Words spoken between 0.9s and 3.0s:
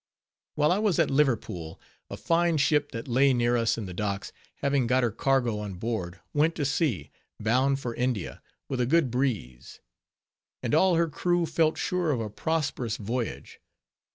at Liverpool, a fine ship